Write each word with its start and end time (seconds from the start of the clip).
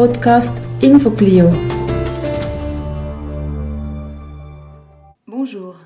podcast 0.00 0.56
InfoClio. 0.82 1.50
Bonjour. 5.26 5.76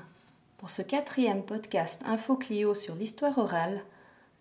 Pour 0.57 0.69
ce 0.69 0.81
quatrième 0.81 1.43
podcast 1.43 2.01
InfoClio 2.05 2.73
sur 2.75 2.95
l'histoire 2.95 3.37
orale, 3.37 3.81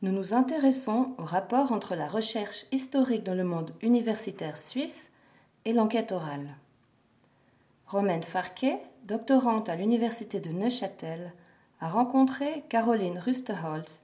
nous 0.02 0.12
nous 0.12 0.32
intéressons 0.32 1.08
au 1.18 1.24
rapport 1.24 1.72
entre 1.72 1.96
la 1.96 2.06
recherche 2.06 2.66
historique 2.70 3.24
dans 3.24 3.34
le 3.34 3.42
monde 3.42 3.72
universitaire 3.82 4.58
suisse 4.58 5.10
et 5.64 5.72
l'enquête 5.72 6.12
orale. 6.12 6.54
Romaine 7.88 8.22
Farquet, 8.22 8.78
doctorante 9.08 9.68
à 9.68 9.74
l'université 9.74 10.38
de 10.38 10.50
Neuchâtel, 10.50 11.32
a 11.80 11.88
rencontré 11.88 12.62
Caroline 12.68 13.18
Rusterholz, 13.18 14.02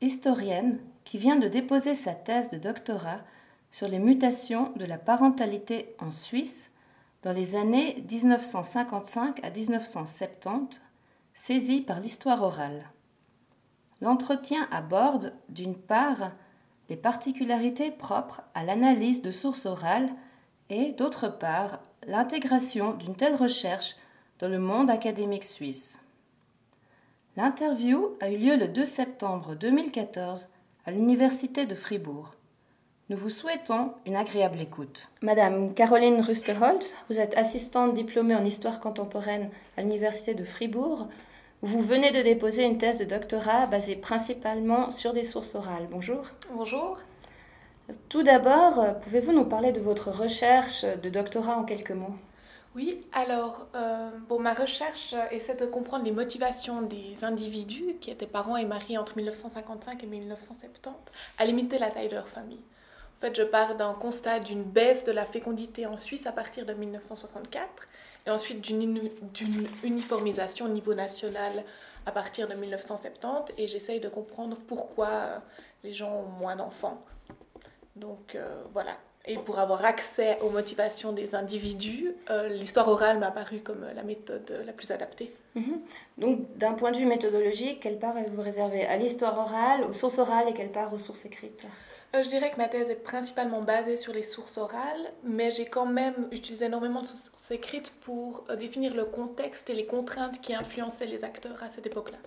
historienne 0.00 0.78
qui 1.04 1.18
vient 1.18 1.36
de 1.36 1.48
déposer 1.48 1.94
sa 1.94 2.14
thèse 2.14 2.48
de 2.48 2.56
doctorat 2.56 3.20
sur 3.70 3.88
les 3.88 3.98
mutations 3.98 4.72
de 4.76 4.84
la 4.84 4.98
parentalité 4.98 5.94
en 5.98 6.10
Suisse 6.10 6.70
dans 7.22 7.32
les 7.32 7.56
années 7.56 8.04
1955 8.10 9.44
à 9.44 9.50
1970, 9.50 10.80
saisie 11.34 11.80
par 11.80 12.00
l'histoire 12.00 12.42
orale. 12.42 12.90
L'entretien 14.00 14.66
aborde, 14.70 15.34
d'une 15.48 15.76
part, 15.76 16.32
les 16.88 16.96
particularités 16.96 17.90
propres 17.90 18.42
à 18.54 18.64
l'analyse 18.64 19.22
de 19.22 19.30
sources 19.30 19.66
orales 19.66 20.10
et, 20.70 20.92
d'autre 20.92 21.28
part, 21.28 21.80
l'intégration 22.06 22.94
d'une 22.94 23.14
telle 23.14 23.36
recherche 23.36 23.96
dans 24.38 24.48
le 24.48 24.58
monde 24.58 24.90
académique 24.90 25.44
suisse. 25.44 26.00
L'interview 27.36 28.16
a 28.20 28.30
eu 28.30 28.38
lieu 28.38 28.56
le 28.56 28.68
2 28.68 28.84
septembre 28.84 29.54
2014 29.54 30.48
à 30.86 30.90
l'Université 30.90 31.66
de 31.66 31.74
Fribourg. 31.74 32.34
Nous 33.10 33.16
vous 33.16 33.28
souhaitons 33.28 33.92
une 34.06 34.14
agréable 34.14 34.60
écoute. 34.60 35.08
Madame 35.20 35.74
Caroline 35.74 36.20
Rusterholz, 36.20 36.94
vous 37.08 37.18
êtes 37.18 37.36
assistante 37.36 37.92
diplômée 37.92 38.36
en 38.36 38.44
histoire 38.44 38.78
contemporaine 38.78 39.50
à 39.76 39.82
l'Université 39.82 40.34
de 40.34 40.44
Fribourg. 40.44 41.08
Vous 41.60 41.82
venez 41.82 42.12
de 42.12 42.22
déposer 42.22 42.62
une 42.62 42.78
thèse 42.78 43.00
de 43.00 43.04
doctorat 43.04 43.66
basée 43.66 43.96
principalement 43.96 44.92
sur 44.92 45.12
des 45.12 45.24
sources 45.24 45.56
orales. 45.56 45.88
Bonjour. 45.90 46.22
Bonjour. 46.52 46.98
Tout 48.08 48.22
d'abord, 48.22 49.00
pouvez-vous 49.00 49.32
nous 49.32 49.44
parler 49.44 49.72
de 49.72 49.80
votre 49.80 50.12
recherche 50.12 50.84
de 50.84 51.08
doctorat 51.08 51.56
en 51.56 51.64
quelques 51.64 51.90
mots? 51.90 52.14
Oui, 52.76 53.00
alors, 53.12 53.66
euh, 53.74 54.08
bon, 54.28 54.38
ma 54.38 54.54
recherche 54.54 55.16
essaie 55.32 55.56
de 55.56 55.66
comprendre 55.66 56.04
les 56.04 56.12
motivations 56.12 56.82
des 56.82 57.24
individus 57.24 57.96
qui 58.00 58.12
étaient 58.12 58.28
parents 58.28 58.56
et 58.56 58.66
mariés 58.66 58.98
entre 58.98 59.16
1955 59.16 60.04
et 60.04 60.06
1970 60.06 60.92
à 61.38 61.44
limiter 61.44 61.80
la 61.80 61.90
taille 61.90 62.08
de 62.08 62.14
leur 62.14 62.28
famille. 62.28 62.60
En 63.20 63.26
fait, 63.26 63.36
je 63.36 63.42
pars 63.42 63.74
d'un 63.74 63.92
constat 63.92 64.40
d'une 64.40 64.62
baisse 64.62 65.04
de 65.04 65.12
la 65.12 65.26
fécondité 65.26 65.84
en 65.84 65.98
Suisse 65.98 66.26
à 66.26 66.32
partir 66.32 66.64
de 66.64 66.72
1964 66.72 67.68
et 68.26 68.30
ensuite 68.30 68.62
d'une 68.62 68.98
uniformisation 69.84 70.64
au 70.64 70.70
niveau 70.70 70.94
national 70.94 71.52
à 72.06 72.12
partir 72.12 72.48
de 72.48 72.54
1970 72.54 73.52
et 73.58 73.68
j'essaye 73.68 74.00
de 74.00 74.08
comprendre 74.08 74.56
pourquoi 74.66 75.08
euh, 75.08 75.38
les 75.84 75.92
gens 75.92 76.10
ont 76.10 76.30
moins 76.40 76.56
d'enfants. 76.56 77.04
Donc 77.94 78.36
euh, 78.36 78.62
voilà. 78.72 78.96
Et 79.26 79.36
pour 79.36 79.58
avoir 79.58 79.84
accès 79.84 80.38
aux 80.40 80.48
motivations 80.48 81.12
des 81.12 81.34
individus, 81.34 82.14
euh, 82.30 82.48
l'histoire 82.48 82.88
orale 82.88 83.18
m'a 83.18 83.30
paru 83.30 83.60
comme 83.60 83.84
la 83.94 84.02
méthode 84.02 84.62
la 84.64 84.72
plus 84.72 84.92
adaptée. 84.92 85.30
Mhm. 85.56 85.78
Donc 86.16 86.56
d'un 86.56 86.72
point 86.72 86.90
de 86.90 86.96
vue 86.96 87.04
méthodologique, 87.04 87.80
quelle 87.80 87.98
part 87.98 88.16
avez-vous 88.16 88.40
réservé 88.40 88.86
à 88.86 88.96
l'histoire 88.96 89.36
orale, 89.36 89.84
aux 89.84 89.92
sources 89.92 90.18
orales 90.18 90.48
et 90.48 90.54
quelle 90.54 90.72
part 90.72 90.94
aux 90.94 90.98
sources 90.98 91.26
écrites? 91.26 91.66
Je 92.14 92.28
dirais 92.28 92.50
que 92.50 92.56
ma 92.56 92.68
thèse 92.68 92.90
est 92.90 93.02
principalement 93.02 93.62
basée 93.62 93.96
sur 93.96 94.12
les 94.12 94.22
sources 94.22 94.58
orales, 94.58 95.12
mais 95.22 95.50
j'ai 95.50 95.66
quand 95.66 95.86
même 95.86 96.28
utilisé 96.32 96.66
énormément 96.66 97.02
de 97.02 97.06
sources 97.06 97.50
écrites 97.50 97.92
pour 98.00 98.44
euh, 98.50 98.56
définir 98.56 98.94
le 98.94 99.04
contexte 99.04 99.70
et 99.70 99.74
les 99.74 99.86
contraintes 99.86 100.40
qui 100.40 100.54
influençaient 100.54 101.06
les 101.06 101.24
acteurs 101.24 101.62
à 101.62 101.70
cette 101.70 101.86
époque-là. 101.86 102.18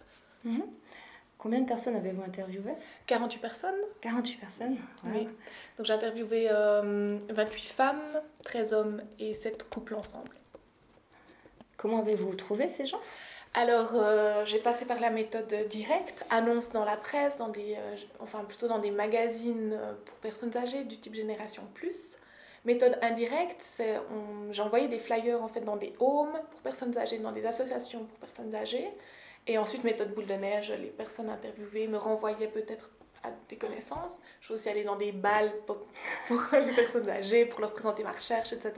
Mhm. 0.45 0.63
Combien 1.37 1.59
de 1.59 1.67
personnes 1.67 1.97
avez-vous 1.97 2.21
interviewé 2.21 2.71
48 3.07 3.39
personnes. 3.39 3.75
48 3.99 4.37
personnes 4.37 4.77
Oui. 5.03 5.27
Donc 5.77 5.85
j'ai 5.85 5.91
interviewé 5.91 6.47
28 6.47 6.51
euh, 6.53 7.45
femmes, 7.75 8.21
13 8.45 8.73
hommes 8.73 9.01
et 9.19 9.33
7 9.33 9.69
couples 9.69 9.95
ensemble. 9.95 10.31
Comment 11.83 11.99
avez-vous 11.99 12.33
trouvé 12.35 12.69
ces 12.69 12.85
gens? 12.85 13.01
Alors, 13.53 13.91
euh, 13.95 14.45
j'ai 14.45 14.59
passé 14.59 14.85
par 14.85 15.01
la 15.01 15.09
méthode 15.09 15.53
directe, 15.69 16.23
annonce 16.29 16.71
dans 16.71 16.85
la 16.85 16.95
presse, 16.95 17.35
dans 17.35 17.49
des, 17.49 17.75
euh, 17.75 17.95
enfin 18.21 18.45
plutôt 18.45 18.69
dans 18.69 18.79
des 18.79 18.89
magazines 18.89 19.73
euh, 19.73 19.91
pour 20.05 20.15
personnes 20.19 20.55
âgées 20.55 20.85
du 20.85 20.97
type 20.97 21.13
Génération 21.13 21.63
Plus. 21.73 22.17
Méthode 22.63 22.97
indirecte, 23.01 23.83
j'ai 24.51 24.61
envoyé 24.61 24.87
des 24.87 24.97
flyers 24.97 25.43
en 25.43 25.49
fait 25.49 25.59
dans 25.59 25.75
des 25.75 25.93
homes 25.99 26.39
pour 26.51 26.61
personnes 26.61 26.97
âgées, 26.97 27.17
dans 27.17 27.33
des 27.33 27.45
associations 27.45 28.05
pour 28.05 28.17
personnes 28.17 28.55
âgées. 28.55 28.89
Et 29.45 29.57
ensuite, 29.57 29.83
méthode 29.83 30.13
boule 30.13 30.25
de 30.25 30.35
neige, 30.35 30.71
les 30.71 30.87
personnes 30.87 31.29
interviewées 31.29 31.89
me 31.89 31.97
renvoyaient 31.97 32.47
peut-être 32.47 32.91
à 33.23 33.31
des 33.49 33.57
connaissances. 33.57 34.21
Je 34.39 34.45
suis 34.45 34.53
aussi 34.53 34.69
allée 34.69 34.85
dans 34.85 34.95
des 34.95 35.11
balles 35.11 35.51
pour 35.65 35.85
les 36.53 36.71
personnes 36.71 37.09
âgées, 37.09 37.45
pour 37.45 37.59
leur 37.59 37.73
présenter 37.73 38.03
ma 38.03 38.13
recherche, 38.13 38.53
etc. 38.53 38.71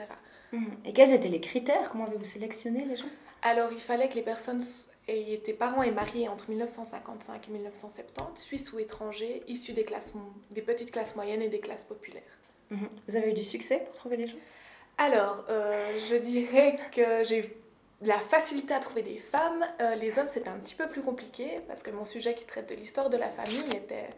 Et 0.86 0.94
quels 0.94 1.14
étaient 1.14 1.30
les 1.30 1.42
critères? 1.42 1.90
Comment 1.90 2.06
avez-vous 2.06 2.26
sélectionné 2.26 2.86
les 2.86 2.96
gens? 2.96 3.08
Alors, 3.42 3.72
il 3.72 3.80
fallait 3.80 4.10
que 4.10 4.16
les 4.16 4.22
personnes 4.22 4.62
aient 5.08 5.34
été 5.34 5.54
parents 5.54 5.84
et 5.84 5.92
mariés 5.92 6.28
entre 6.28 6.50
1955 6.50 7.48
et 7.48 7.52
1970, 7.52 8.42
suisses 8.42 8.74
ou 8.74 8.80
étrangers, 8.80 9.44
issus 9.48 9.74
des, 9.74 9.84
classes, 9.84 10.14
des 10.52 10.62
petites 10.62 10.92
classes 10.92 11.16
moyennes 11.16 11.42
et 11.42 11.50
des 11.50 11.60
classes 11.60 11.84
populaires. 11.84 12.24
Mhm. 12.72 12.90
Vous 13.08 13.16
avez 13.16 13.30
eu 13.30 13.34
du 13.34 13.44
succès 13.44 13.80
pour 13.86 13.94
trouver 13.94 14.18
les 14.18 14.28
gens? 14.28 14.38
Alors, 14.98 15.46
euh, 15.50 16.00
je 16.10 16.16
dirais 16.16 16.76
que 16.92 17.24
j'ai 17.24 17.40
eu 17.40 17.46
la 18.02 18.20
facilité 18.20 18.74
à 18.74 18.80
trouver 18.80 19.02
des 19.02 19.18
femmes. 19.18 19.66
Euh, 19.82 19.96
les 19.96 20.20
hommes, 20.20 20.30
c'était 20.30 20.50
un 20.50 20.58
petit 20.58 20.76
peu 20.76 20.88
plus 20.88 21.02
compliqué 21.02 21.60
parce 21.68 21.84
que 21.84 21.92
mon 21.92 22.06
sujet 22.06 22.34
qui 22.34 22.46
traite 22.46 22.70
de 22.70 22.76
l'histoire 22.76 23.10
de 23.10 23.18
la 23.18 23.30
famille 23.30 23.70
était 23.76 24.10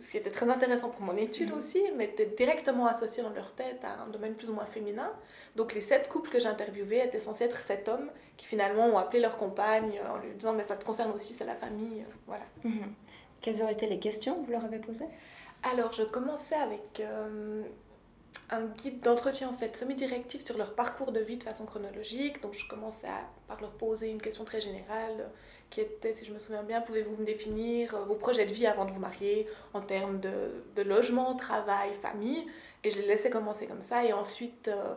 ce 0.00 0.10
qui 0.10 0.16
était 0.16 0.30
très 0.30 0.48
intéressant 0.48 0.88
pour 0.90 1.02
mon 1.02 1.16
étude 1.16 1.50
mhm. 1.50 1.58
aussi, 1.58 1.82
mais 1.96 2.04
était 2.04 2.26
directement 2.26 2.86
associé 2.86 3.22
dans 3.22 3.30
leur 3.30 3.52
tête 3.52 3.84
à 3.84 4.02
un 4.02 4.08
domaine 4.08 4.34
plus 4.34 4.50
ou 4.50 4.54
moins 4.54 4.66
féminin. 4.66 5.12
Donc 5.56 5.74
les 5.74 5.80
sept 5.80 6.08
couples 6.08 6.30
que 6.30 6.38
j'ai 6.38 6.48
interviewés 6.48 7.04
étaient 7.04 7.20
censés 7.20 7.44
être 7.44 7.60
sept 7.60 7.88
hommes 7.88 8.10
qui 8.36 8.46
finalement 8.46 8.86
ont 8.86 8.98
appelé 8.98 9.20
leur 9.20 9.36
compagne 9.36 10.00
en 10.08 10.18
lui 10.18 10.32
disant 10.34 10.54
mais 10.54 10.62
ça 10.62 10.76
te 10.76 10.84
concerne 10.84 11.12
aussi, 11.12 11.34
c'est 11.34 11.44
la 11.44 11.54
famille, 11.54 12.00
euh, 12.00 12.12
voilà. 12.26 12.44
Mhm. 12.64 12.94
Quelles 13.40 13.62
ont 13.62 13.68
été 13.68 13.86
les 13.86 13.98
questions 13.98 14.40
que 14.40 14.46
vous 14.46 14.52
leur 14.52 14.64
avez 14.64 14.78
posées? 14.78 15.08
Alors 15.62 15.92
je 15.92 16.02
commençais 16.02 16.54
avec 16.54 17.00
euh, 17.00 17.62
un 18.50 18.64
guide 18.66 19.00
d'entretien 19.00 19.48
en 19.48 19.52
fait 19.52 19.76
semi-directif 19.76 20.44
sur 20.44 20.56
leur 20.56 20.74
parcours 20.74 21.12
de 21.12 21.20
vie 21.20 21.36
de 21.36 21.42
façon 21.42 21.66
chronologique. 21.66 22.40
Donc 22.42 22.54
je 22.54 22.66
commençais 22.66 23.08
à, 23.08 23.28
par 23.48 23.60
leur 23.60 23.72
poser 23.72 24.10
une 24.10 24.20
question 24.20 24.44
très 24.44 24.60
générale 24.60 25.30
qui 25.70 25.80
était, 25.80 26.12
si 26.12 26.24
je 26.24 26.32
me 26.32 26.38
souviens 26.38 26.64
bien, 26.64 26.80
pouvez-vous 26.80 27.16
me 27.16 27.24
définir 27.24 27.94
euh, 27.94 28.04
vos 28.04 28.16
projets 28.16 28.44
de 28.44 28.52
vie 28.52 28.66
avant 28.66 28.84
de 28.84 28.90
vous 28.90 28.98
marier 28.98 29.46
en 29.72 29.80
termes 29.80 30.18
de, 30.18 30.64
de 30.74 30.82
logement, 30.82 31.34
travail, 31.36 31.94
famille? 31.94 32.44
Et 32.82 32.90
je 32.90 33.00
les 33.00 33.06
laissais 33.06 33.30
commencer 33.30 33.66
comme 33.66 33.82
ça. 33.82 34.04
Et 34.04 34.12
ensuite, 34.12 34.68
euh, 34.68 34.94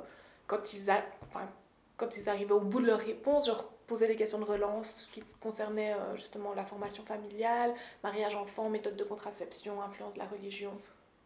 quand, 0.47 0.73
ils 0.73 0.91
enfin, 0.91 1.47
quand 1.95 2.17
ils 2.17 2.27
arrivaient 2.27 2.53
au 2.53 2.59
bout 2.59 2.81
de 2.81 2.87
leur 2.87 2.99
réponse, 2.99 3.45
je 3.45 3.51
leur 3.51 3.65
posais 3.85 4.07
des 4.07 4.15
questions 4.15 4.39
de 4.39 4.45
relance 4.45 5.07
qui 5.11 5.23
concernaient 5.39 5.93
euh, 5.93 6.15
justement 6.15 6.53
la 6.55 6.65
formation 6.65 7.03
familiale, 7.03 7.73
mariage 8.03 8.35
enfant, 8.35 8.69
méthode 8.69 8.95
de 8.95 9.03
contraception, 9.03 9.81
influence 9.81 10.15
de 10.15 10.19
la 10.19 10.25
religion 10.25 10.71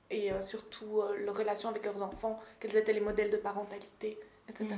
et 0.10 0.32
surtout 0.40 1.02
leur 1.18 1.36
relation 1.36 1.68
avec 1.68 1.84
leurs 1.84 2.02
enfants, 2.02 2.40
quels 2.62 2.78
étaient 2.78 2.94
les 2.94 3.02
modèles 3.02 3.30
de 3.30 3.36
parentalité, 3.36 4.18
etc. 4.48 4.78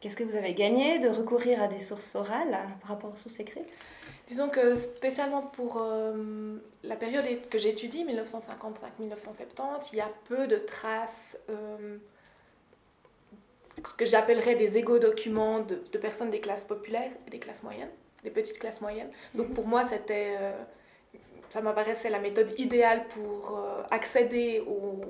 Qu'est-ce 0.00 0.16
que 0.16 0.24
vous 0.24 0.36
avez 0.36 0.52
gagné 0.52 0.98
de 0.98 1.08
recourir 1.08 1.62
à 1.62 1.68
des 1.68 1.78
sources 1.78 2.14
orales 2.14 2.52
euh, 2.52 2.66
par 2.80 2.90
rapport 2.90 3.12
aux 3.12 3.16
sources 3.16 3.40
écrites? 3.40 3.68
Disons 4.26 4.48
que 4.48 4.76
spécialement 4.76 5.42
pour 5.42 5.78
euh, 5.80 6.58
la 6.82 6.96
période 6.96 7.24
que 7.48 7.56
j'étudie, 7.58 8.04
1955-1970, 8.04 9.90
il 9.92 9.98
y 9.98 10.00
a 10.00 10.10
peu 10.24 10.46
de 10.46 10.58
traces, 10.58 11.38
euh, 11.48 11.96
ce 13.82 13.94
que 13.94 14.04
j'appellerais 14.04 14.56
des 14.56 14.76
égo-documents 14.76 15.60
de, 15.60 15.76
personnes 15.98 16.30
des 16.30 16.40
classes 16.40 16.64
populaires 16.64 17.12
et 17.26 17.30
des 17.30 17.38
classes 17.38 17.62
moyennes, 17.62 17.90
des 18.22 18.30
petites 18.30 18.58
classes 18.58 18.80
moyennes. 18.82 19.10
Donc 19.34 19.54
pour 19.54 19.66
moi, 19.66 19.84
c'était, 19.84 20.36
ça 21.50 21.60
m'apparaissait 21.60 22.10
la 22.10 22.18
méthode 22.18 22.52
idéale 22.58 23.06
pour 23.08 23.58
accéder 23.90 24.60
aux 24.66 25.00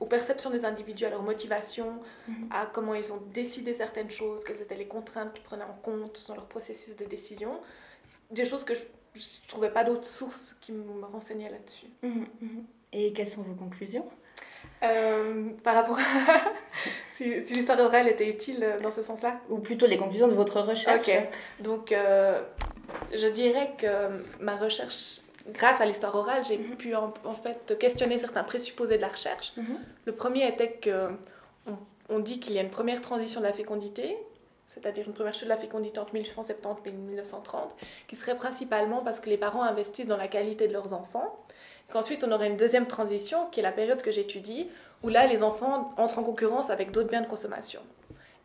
aux 0.00 0.06
perceptions 0.06 0.50
des 0.50 0.64
individus, 0.64 1.04
à 1.04 1.10
leur 1.10 1.22
motivation, 1.22 2.00
mhm. 2.28 2.48
à 2.50 2.66
comment 2.66 2.94
ils 2.94 3.12
ont 3.12 3.20
décidé 3.32 3.72
certaines 3.74 4.10
choses, 4.10 4.44
quelles 4.44 4.60
étaient 4.60 4.76
les 4.76 4.86
contraintes 4.86 5.32
qu'ils 5.32 5.42
prenaient 5.42 5.64
en 5.64 5.78
compte 5.82 6.24
dans 6.28 6.34
leur 6.34 6.46
processus 6.46 6.96
de 6.96 7.04
décision. 7.04 7.60
Des 8.30 8.44
choses 8.44 8.64
que 8.64 8.74
je 8.74 8.80
ne 8.82 9.48
trouvais 9.48 9.70
pas 9.70 9.84
d'autres 9.84 10.04
sources 10.04 10.56
qui 10.60 10.72
me 10.72 11.04
renseignaient 11.04 11.50
là-dessus. 11.50 11.86
Mhm, 12.02 12.26
mhm. 12.40 12.64
Et 12.92 13.12
quelles 13.12 13.28
sont 13.28 13.42
vos 13.42 13.54
conclusions? 13.54 14.06
Euh, 14.82 15.50
par 15.62 15.74
rapport 15.74 15.98
à 15.98 16.02
si, 17.08 17.36
l'histoire 17.36 17.78
orale 17.80 18.08
était 18.08 18.28
utile 18.28 18.76
dans 18.82 18.90
ce 18.90 19.02
sens-là 19.02 19.40
Ou 19.48 19.58
plutôt 19.58 19.86
les 19.86 19.96
conclusions 19.96 20.28
de 20.28 20.34
votre 20.34 20.60
recherche. 20.60 21.08
Ok, 21.08 21.28
donc 21.60 21.92
euh, 21.92 22.42
je 23.12 23.26
dirais 23.26 23.72
que 23.78 24.22
ma 24.40 24.56
recherche 24.56 25.20
grâce 25.52 25.80
à 25.80 25.86
l'histoire 25.86 26.14
orale, 26.14 26.44
j'ai 26.44 26.58
mhm. 26.58 26.76
pu 26.76 26.94
en, 26.94 27.12
fait 27.42 27.78
questionner 27.78 28.18
certains 28.18 28.44
présupposés 28.44 28.96
de 28.96 29.02
la 29.02 29.08
recherche. 29.08 29.52
Mhm. 29.56 29.78
Le 30.04 30.12
premier 30.12 30.46
était 30.48 30.72
que 30.72 31.10
on, 32.08 32.20
dit 32.20 32.38
qu'il 32.38 32.52
y 32.52 32.58
a 32.58 32.62
une 32.62 32.70
première 32.70 33.00
transition 33.00 33.40
de 33.40 33.46
la 33.46 33.52
fécondité, 33.52 34.16
c'est-à-dire 34.68 35.06
une 35.06 35.12
première 35.12 35.34
chute 35.34 35.44
de 35.44 35.48
la 35.48 35.56
fécondité 35.56 35.98
entre 35.98 36.14
1870 36.14 36.88
et 36.88 36.92
1930, 36.92 37.74
qui 38.06 38.14
serait 38.14 38.36
principalement 38.36 39.02
parce 39.02 39.18
que 39.20 39.28
les 39.28 39.36
parents 39.36 39.62
investissent 39.62 40.06
dans 40.06 40.16
la 40.16 40.28
qualité 40.28 40.68
de 40.68 40.72
leurs 40.72 40.92
enfants. 40.92 41.36
Qu'ensuite, 41.92 42.24
on 42.24 42.32
aurait 42.32 42.48
une 42.48 42.56
deuxième 42.56 42.86
transition, 42.86 43.46
qui 43.50 43.60
est 43.60 43.62
la 43.62 43.72
période 43.72 44.02
que 44.02 44.10
j'étudie, 44.10 44.68
où 45.02 45.08
là, 45.08 45.26
les 45.26 45.42
enfants 45.42 45.94
entrent 45.96 46.18
en 46.18 46.24
concurrence 46.24 46.70
avec 46.70 46.90
d'autres 46.90 47.08
biens 47.08 47.22
de 47.22 47.28
consommation. 47.28 47.80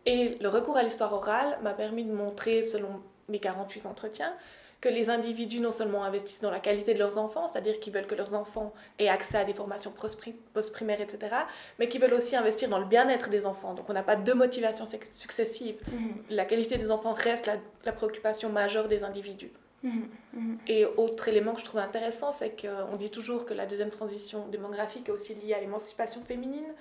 Et 0.05 0.35
le 0.41 0.49
recours 0.49 0.77
à 0.77 0.83
l'histoire 0.83 1.13
orale 1.13 1.57
m'a 1.61 1.73
permis 1.73 2.03
de 2.03 2.11
montrer, 2.11 2.63
selon 2.63 3.01
mes 3.29 3.39
48 3.39 3.85
entretiens, 3.85 4.33
que 4.81 4.89
les 4.89 5.11
individus 5.11 5.59
non 5.59 5.71
seulement 5.71 6.03
investissent 6.03 6.41
dans 6.41 6.49
la 6.49 6.59
qualité 6.59 6.95
de 6.95 6.99
leurs 6.99 7.19
enfants, 7.19 7.47
c'est-à-dire 7.47 7.79
qu'ils 7.79 7.93
veulent 7.93 8.07
que 8.07 8.15
leurs 8.15 8.33
enfants 8.33 8.73
aient 8.97 9.07
accès 9.07 9.37
à 9.37 9.45
des 9.45 9.53
formations 9.53 9.91
post-primaires, 9.91 10.99
etc., 10.99 11.35
mais 11.77 11.87
qu'ils 11.87 12.01
veulent 12.01 12.15
aussi 12.15 12.35
investir 12.35 12.67
dans 12.67 12.79
le 12.79 12.85
bien-être 12.85 13.29
des 13.29 13.45
enfants. 13.45 13.75
Donc 13.75 13.87
on 13.89 13.93
n'a 13.93 14.01
pas 14.01 14.15
deux 14.15 14.33
motivations 14.33 14.87
successives. 14.87 15.77
Mhm. 15.91 16.23
La 16.31 16.45
qualité 16.45 16.79
des 16.79 16.89
enfants 16.89 17.13
reste 17.13 17.49
la, 17.85 17.91
préoccupation 17.93 18.49
majeure 18.49 18.87
des 18.87 19.03
individus. 19.03 19.51
Mhm. 19.83 20.09
Mhm. 20.33 20.57
Et 20.67 20.85
autre 20.85 21.27
élément 21.27 21.53
que 21.53 21.59
je 21.59 21.65
trouve 21.65 21.81
intéressant, 21.81 22.31
c'est 22.31 22.49
qu'on 22.49 22.95
dit 22.95 23.11
toujours 23.11 23.45
que 23.45 23.53
la 23.53 23.67
deuxième 23.67 23.91
transition 23.91 24.47
démographique 24.47 25.09
est 25.09 25.11
aussi 25.11 25.35
liée 25.35 25.53
à 25.53 25.59
l'émancipation 25.59 26.23
féminine. 26.23 26.73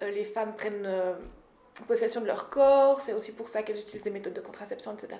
Euh, 0.00 0.10
les 0.10 0.24
femmes 0.24 0.54
prennent 0.56 0.86
euh, 0.86 1.12
possession 1.86 2.22
de 2.22 2.26
leur 2.26 2.48
corps, 2.48 3.02
c'est 3.02 3.12
aussi 3.12 3.32
pour 3.32 3.48
ça 3.48 3.62
qu'elles 3.62 3.78
utilisent 3.78 4.02
des 4.02 4.10
méthodes 4.10 4.32
de 4.32 4.40
contraception, 4.40 4.94
etc. 4.94 5.18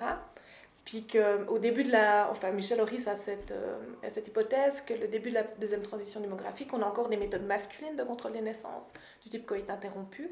Puis 0.89 1.07
qu'au 1.07 1.59
début 1.59 1.85
de 1.85 1.93
la. 1.93 2.31
Enfin, 2.31 2.51
Michel 2.51 2.81
Horis 2.81 3.09
a 3.09 3.15
cette, 3.15 3.51
euh, 3.51 3.77
cette 4.09 4.27
hypothèse 4.27 4.81
que 4.81 4.95
le 4.95 5.07
début 5.07 5.29
de 5.29 5.35
la 5.35 5.43
deuxième 5.43 5.83
transition 5.83 6.19
démographique, 6.19 6.73
on 6.73 6.81
a 6.81 6.87
encore 6.87 7.11
des 7.11 7.19
méthodes 7.19 7.45
masculines 7.45 7.95
de 7.95 8.03
contrôle 8.05 8.33
des 8.33 8.41
naissances, 8.41 8.95
du 9.23 9.29
type 9.29 9.45
coït 9.45 9.69
interrompu. 9.69 10.31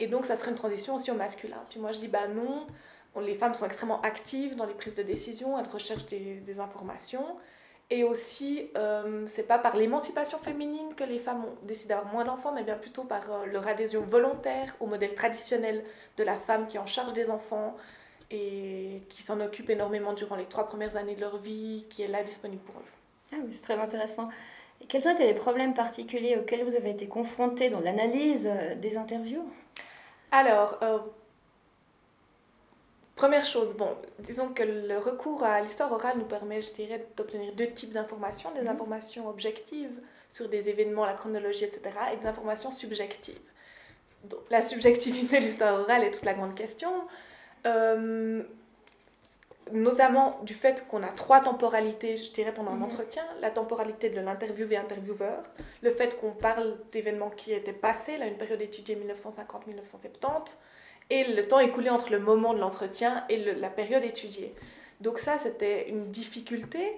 Et 0.00 0.08
donc, 0.08 0.24
ça 0.24 0.36
serait 0.36 0.50
une 0.50 0.56
transition 0.56 0.96
aussi 0.96 1.12
au 1.12 1.14
masculin. 1.14 1.62
Puis 1.70 1.78
moi, 1.78 1.92
je 1.92 2.00
dis, 2.00 2.08
bah 2.08 2.26
non, 2.26 2.66
les 3.20 3.34
femmes 3.34 3.54
sont 3.54 3.66
extrêmement 3.66 4.00
actives 4.00 4.56
dans 4.56 4.66
les 4.66 4.74
prises 4.74 4.96
de 4.96 5.04
décision, 5.04 5.56
elles 5.56 5.68
recherchent 5.68 6.06
des, 6.06 6.40
des 6.40 6.58
informations. 6.58 7.36
Et 7.90 8.02
aussi, 8.02 8.70
euh, 8.76 9.24
c'est 9.28 9.44
pas 9.44 9.58
par 9.58 9.76
l'émancipation 9.76 10.38
féminine 10.38 10.96
que 10.96 11.04
les 11.04 11.20
femmes 11.20 11.44
ont 11.44 11.66
décidé 11.66 11.90
d'avoir 11.90 12.12
moins 12.12 12.24
d'enfants, 12.24 12.50
mais 12.50 12.64
bien 12.64 12.78
plutôt 12.78 13.04
par 13.04 13.30
euh, 13.30 13.46
leur 13.46 13.68
adhésion 13.68 14.00
volontaire 14.00 14.74
au 14.80 14.86
modèle 14.86 15.14
traditionnel 15.14 15.84
de 16.16 16.24
la 16.24 16.34
femme 16.34 16.66
qui 16.66 16.78
est 16.78 16.80
en 16.80 16.86
charge 16.86 17.12
des 17.12 17.30
enfants, 17.30 17.76
et 18.30 19.02
qui 19.08 19.22
s'en 19.22 19.40
occupent 19.40 19.70
énormément 19.70 20.12
durant 20.12 20.36
les 20.36 20.46
trois 20.46 20.66
premières 20.66 20.96
années 20.96 21.14
de 21.14 21.20
leur 21.20 21.36
vie, 21.38 21.84
qui 21.90 22.02
est 22.02 22.08
là 22.08 22.22
disponible 22.22 22.62
pour 22.62 22.76
eux. 22.76 22.84
Ah 23.32 23.36
oui, 23.44 23.52
c'est 23.52 23.62
très 23.62 23.78
intéressant. 23.78 24.28
Et 24.80 24.86
quels 24.86 25.06
ont 25.08 25.12
été 25.12 25.24
les 25.24 25.34
problèmes 25.34 25.74
particuliers 25.74 26.36
auxquels 26.36 26.64
vous 26.64 26.76
avez 26.76 26.90
été 26.90 27.06
confrontés 27.06 27.70
dans 27.70 27.80
l'analyse 27.80 28.48
euh, 28.50 28.74
des 28.74 28.96
interviews? 28.96 29.48
Alors, 30.30 30.78
euh, 30.82 30.98
première 33.16 33.44
chose, 33.44 33.74
bon, 33.74 33.90
disons 34.20 34.48
que 34.48 34.62
le 34.62 34.98
recours 34.98 35.44
à 35.44 35.60
l'histoire 35.60 35.92
orale 35.92 36.18
nous 36.18 36.24
permet, 36.24 36.60
je 36.60 36.72
dirais, 36.72 37.06
d'obtenir 37.16 37.52
deux 37.54 37.70
types 37.70 37.92
d'informations, 37.92 38.50
des 38.52 38.62
mhm. 38.62 38.68
informations 38.68 39.28
objectives 39.28 40.00
sur 40.28 40.48
des 40.48 40.68
événements, 40.68 41.04
la 41.04 41.14
chronologie, 41.14 41.64
etc., 41.64 41.90
et 42.12 42.16
des 42.16 42.26
informations 42.26 42.70
subjectives. 42.70 43.38
Donc, 44.24 44.40
la 44.50 44.62
subjectivité 44.62 45.38
de 45.38 45.44
l'histoire 45.44 45.80
orale 45.80 46.04
est 46.04 46.10
toute 46.10 46.24
la 46.24 46.34
grande 46.34 46.54
question. 46.54 46.90
Euh, 47.66 48.42
notamment 49.72 50.40
du 50.42 50.54
fait 50.54 50.86
qu'on 50.88 51.02
a 51.02 51.08
trois 51.08 51.40
temporalités, 51.40 52.16
je 52.16 52.30
dirais, 52.32 52.52
pendant 52.52 52.72
un 52.72 52.76
mhm. 52.76 52.82
entretien. 52.84 53.24
La 53.40 53.50
temporalité 53.50 54.10
de 54.10 54.20
l'interviewé 54.20 54.76
intervieweur, 54.76 55.42
le 55.82 55.90
fait 55.90 56.18
qu'on 56.20 56.32
parle 56.32 56.76
d'événements 56.92 57.30
qui 57.30 57.52
étaient 57.52 57.72
passés, 57.72 58.18
là, 58.18 58.26
une 58.26 58.36
période 58.36 58.60
étudiée 58.60 58.96
1950-1970, 58.96 60.58
et 61.10 61.24
le 61.34 61.46
temps 61.46 61.60
écoulé 61.60 61.90
entre 61.90 62.10
le 62.10 62.18
moment 62.18 62.54
de 62.54 62.58
l'entretien 62.60 63.24
et 63.28 63.38
la 63.54 63.70
période 63.70 64.04
étudiée. 64.04 64.54
Donc 65.00 65.18
ça, 65.18 65.38
c'était 65.38 65.88
une 65.88 66.10
difficulté, 66.10 66.92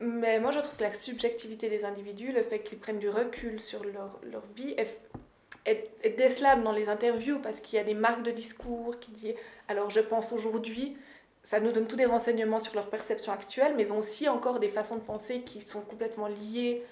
mais 0.00 0.40
moi 0.40 0.50
je 0.52 0.60
trouve 0.60 0.76
que 0.76 0.84
la 0.84 0.94
subjectivité 0.94 1.68
des 1.68 1.84
individus, 1.84 2.32
le 2.32 2.42
fait 2.42 2.60
qu'ils 2.60 2.78
prennent 2.78 2.98
du 2.98 3.10
recul 3.10 3.60
sur 3.60 3.84
leur, 3.84 4.18
leur 4.22 4.42
vie, 4.56 4.74
est, 4.78 4.98
est, 5.66 6.16
décelable 6.16 6.62
dans 6.62 6.72
les 6.72 6.88
interviews 6.88 7.38
parce 7.38 7.60
qu'il 7.60 7.76
y 7.76 7.80
a 7.80 7.84
des 7.84 7.94
marques 7.94 8.22
de 8.22 8.30
discours 8.30 8.98
qui 8.98 9.10
disent 9.12 9.34
alors 9.68 9.90
je 9.90 10.00
pense 10.00 10.32
aujourd'hui, 10.32 10.96
ça 11.42 11.60
nous 11.60 11.72
donne 11.72 11.86
tous 11.86 11.96
des 11.96 12.06
renseignements 12.06 12.58
sur 12.58 12.74
leur 12.74 12.88
perception 12.88 13.32
actuelle, 13.32 13.74
mais 13.76 13.84
ils 13.84 13.92
ont 13.92 13.98
aussi 13.98 14.28
encore 14.28 14.58
des 14.58 14.68
façons 14.68 14.96
de 14.96 15.00
penser 15.00 15.40
qui 15.42 15.60
sont 15.60 15.80
complètement 15.80 16.28
liées 16.28 16.84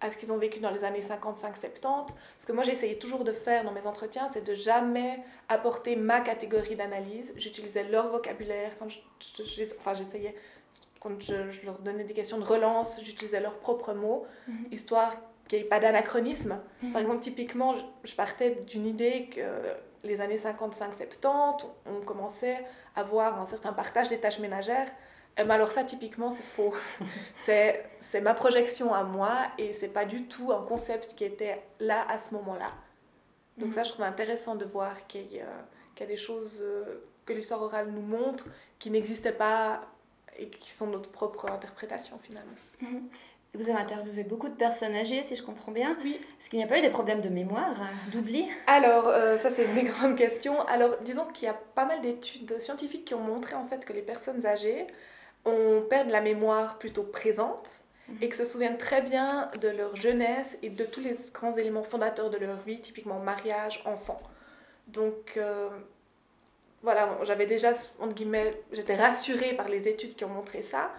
à 0.00 0.10
ce 0.10 0.16
qu'ils 0.16 0.32
ont 0.32 0.38
vécu 0.38 0.60
dans 0.60 0.70
les 0.70 0.84
années 0.84 1.00
55-70. 1.00 2.10
Ce 2.38 2.46
que 2.46 2.52
moi 2.52 2.62
j'essayais 2.62 2.96
toujours 2.96 3.24
de 3.24 3.32
faire 3.32 3.64
dans 3.64 3.72
mes 3.72 3.86
entretiens, 3.86 4.28
c'est 4.32 4.46
de 4.46 4.54
jamais 4.54 5.20
apporter 5.48 5.96
ma 5.96 6.20
catégorie 6.20 6.76
d'analyse. 6.76 7.32
J'utilisais 7.36 7.84
leur 7.84 8.08
vocabulaire 8.08 8.76
quand 8.78 8.86
enfin, 8.86 9.94
j'essayais, 9.94 10.36
quand 11.00 11.20
je, 11.20 11.64
leur 11.64 11.78
donnais 11.80 12.04
des 12.04 12.14
questions 12.14 12.38
de 12.38 12.44
relance, 12.44 13.00
j'utilisais 13.02 13.40
leurs 13.40 13.58
propres 13.58 13.92
mots, 13.92 14.26
mhm. 14.46 14.68
histoire 14.70 15.16
qu'il 15.48 15.58
n'y 15.58 15.64
ait 15.64 15.68
pas 15.68 15.80
d'anachronisme. 15.80 16.58
Mhm. 16.82 16.92
Par 16.92 17.00
exemple, 17.00 17.20
typiquement, 17.20 17.74
je 18.04 18.14
partais 18.14 18.62
d'une 18.66 18.86
idée 18.86 19.28
que 19.34 19.40
les 20.04 20.20
années 20.20 20.36
55-70, 20.36 21.66
on 21.86 22.00
commençait 22.04 22.64
à 22.94 23.02
voir 23.02 23.40
un 23.40 23.46
certain 23.46 23.72
partage 23.72 24.08
des 24.08 24.18
tâches 24.18 24.38
ménagères. 24.38 24.88
Euh, 25.38 25.44
mais 25.46 25.54
alors 25.54 25.72
ça, 25.72 25.84
typiquement, 25.84 26.30
c'est 26.30 26.42
faux. 26.42 26.74
c'est 27.36 28.20
ma 28.20 28.34
projection 28.34 28.94
à 28.94 29.04
moi 29.04 29.48
et 29.56 29.72
c'est 29.72 29.88
pas 29.88 30.04
du 30.04 30.24
tout 30.24 30.52
un 30.52 30.62
concept 30.62 31.14
qui 31.14 31.24
était 31.24 31.62
là 31.80 32.08
à 32.08 32.18
ce 32.18 32.34
moment-là. 32.34 32.72
Donc 33.56 33.72
ça, 33.72 33.82
je 33.82 33.90
trouve 33.90 34.04
intéressant 34.04 34.54
de 34.54 34.64
voir 34.64 35.06
qu'il 35.08 35.32
y, 35.32 35.40
a 35.40 36.06
des 36.06 36.16
choses 36.16 36.60
euh, 36.62 37.02
que 37.26 37.32
l'histoire 37.32 37.60
orale 37.60 37.90
nous 37.90 38.02
montre 38.02 38.46
qui 38.78 38.88
n'existaient 38.88 39.32
pas 39.32 39.80
et 40.38 40.48
qui 40.48 40.70
sont 40.70 40.86
notre 40.86 41.10
propre 41.10 41.50
interprétation 41.50 42.18
finalement. 42.22 42.54
Mhm. 42.80 43.08
Vous 43.58 43.68
avez 43.68 43.80
interviewé 43.80 44.22
beaucoup 44.22 44.48
de 44.48 44.54
personnes 44.54 44.94
âgées, 44.94 45.24
si 45.24 45.34
je 45.34 45.42
comprends 45.42 45.72
bien. 45.72 45.96
Oui. 46.04 46.20
Est-ce 46.40 46.48
qu'il 46.48 46.60
n'y 46.60 46.64
a 46.64 46.68
pas 46.68 46.78
eu 46.78 46.80
des 46.80 46.90
problèmes 46.90 47.20
de 47.20 47.28
mémoire, 47.28 47.74
euh, 47.80 48.10
d'oubli? 48.12 48.46
Alors, 48.68 49.08
euh, 49.08 49.36
ça 49.36 49.50
c'est 49.50 49.64
une 49.64 49.74
des 49.74 49.82
grandes 49.88 50.16
questions. 50.16 50.60
Alors, 50.68 50.96
disons 51.04 51.24
qu'il 51.24 51.46
y 51.46 51.50
a 51.50 51.58
pas 51.74 51.84
mal 51.84 52.00
d'études 52.00 52.60
scientifiques 52.60 53.04
qui 53.04 53.14
ont 53.14 53.20
montré 53.20 53.56
en 53.56 53.64
fait 53.64 53.84
que 53.84 53.92
les 53.92 54.02
personnes 54.02 54.46
âgées 54.46 54.86
ont 55.44 55.82
perdent 55.90 56.10
la 56.10 56.20
mémoire 56.20 56.78
plutôt 56.78 57.02
présente 57.02 57.80
mhm. 58.08 58.18
et 58.22 58.28
que 58.28 58.36
se 58.36 58.44
souviennent 58.44 58.78
très 58.78 59.02
bien 59.02 59.50
de 59.60 59.68
leur 59.68 59.96
jeunesse 59.96 60.56
et 60.62 60.70
de 60.70 60.84
tous 60.84 61.00
les 61.00 61.16
grands 61.34 61.54
éléments 61.54 61.82
fondateurs 61.82 62.30
de 62.30 62.36
leur 62.36 62.58
vie, 62.58 62.80
typiquement 62.80 63.18
mariage, 63.18 63.82
enfant. 63.86 64.20
Donc, 64.86 65.34
euh, 65.36 65.68
voilà, 66.84 67.18
j'avais 67.24 67.46
déjà, 67.46 67.72
entre 67.98 68.14
guillemets, 68.14 68.62
j'étais 68.70 68.94
rassurée 68.94 69.54
par 69.54 69.68
les 69.68 69.88
études 69.88 70.14
qui 70.14 70.24
ont 70.24 70.28
montré 70.28 70.62
ça. 70.62 70.92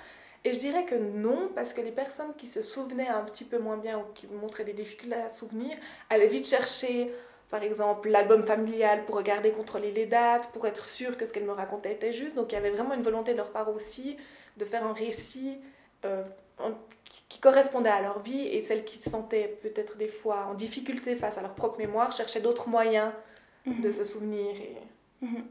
Et 0.46 0.54
je 0.54 0.60
dirais 0.60 0.86
que 0.86 0.96
non, 0.96 1.50
parce 1.54 1.74
que 1.74 1.82
les 1.82 1.92
personnes 1.92 2.34
qui 2.38 2.48
se 2.48 2.62
souvenaient 2.62 3.10
un 3.10 3.24
petit 3.24 3.44
peu 3.44 3.60
moins 3.60 3.78
bien 3.78 4.00
ou 4.00 4.04
qui 4.14 4.28
montraient 4.28 4.64
des 4.64 4.74
difficultés 4.74 5.16
à 5.16 5.30
souvenir, 5.30 5.76
allaient 6.10 6.28
vite 6.28 6.48
chercher, 6.48 7.12
par 7.50 7.62
exemple, 7.62 8.10
l'album 8.10 8.44
familial 8.44 9.04
pour 9.06 9.16
regarder, 9.16 9.52
contrôler 9.52 9.92
les 9.92 10.06
dates, 10.06 10.50
pour 10.54 10.66
être 10.66 10.86
sûr 10.86 11.18
que 11.18 11.26
ce 11.26 11.34
qu'elles 11.34 11.46
me 11.46 11.52
racontaient 11.52 11.92
était 11.92 12.14
juste. 12.14 12.36
Donc 12.36 12.52
il 12.52 12.56
y 12.56 12.58
avait 12.58 12.70
vraiment 12.70 12.94
une 12.94 13.02
volonté 13.02 13.34
de 13.34 13.38
leur 13.38 13.52
part 13.52 13.74
aussi 13.74 14.16
de 14.56 14.66
faire 14.66 14.86
un 14.86 14.94
récit 14.94 15.58
euh, 16.06 16.24
qui 17.28 17.40
correspondait 17.40 17.90
à 17.90 18.02
leur 18.02 18.20
vie 18.20 18.48
et 18.48 18.62
celles 18.62 18.86
qui 18.86 18.98
se 18.98 19.10
sentaient 19.10 19.58
peut-être 19.62 19.98
des 19.98 20.08
fois 20.08 20.48
en 20.50 20.54
difficulté 20.54 21.16
face 21.16 21.38
à 21.38 21.42
leur 21.42 21.54
propre 21.54 21.78
mémoire 21.78 22.12
cherchaient 22.12 22.42
d'autres 22.42 22.70
moyens 22.70 23.12
de 23.66 23.88
mhm. 23.88 23.92
se 23.92 24.04
souvenir. 24.06 24.56
Et... 24.56 24.78
Mhm. 25.22 25.44